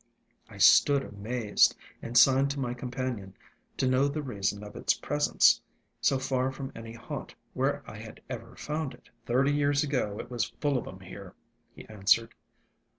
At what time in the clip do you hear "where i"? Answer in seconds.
7.53-7.97